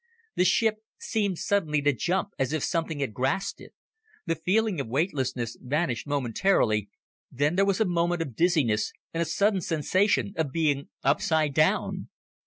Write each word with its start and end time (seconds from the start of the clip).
The 0.33 0.45
ship 0.45 0.77
seemed 0.97 1.37
suddenly 1.37 1.79
to 1.83 1.93
jump 1.93 2.29
as 2.39 2.53
if 2.53 2.63
something 2.63 3.01
had 3.01 3.13
grasped 3.13 3.61
it. 3.61 3.75
The 4.25 4.33
feeling 4.33 4.81
of 4.81 4.87
weightlessness 4.87 5.57
vanished 5.61 6.07
momentarily, 6.07 6.89
then 7.31 7.53
there 7.55 7.65
was 7.67 7.79
a 7.79 7.85
moment 7.85 8.23
of 8.23 8.35
dizziness 8.35 8.93
and 9.13 9.21
a 9.21 9.25
sudden 9.25 9.61
sensation 9.61 10.33
of 10.37 10.51
being 10.51 10.89
upside 11.03 11.53
down. 11.53 12.09